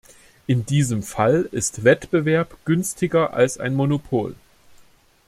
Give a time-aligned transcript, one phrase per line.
[0.47, 4.33] In diesem Fall ist Wettbewerb günstiger als ein Monopol.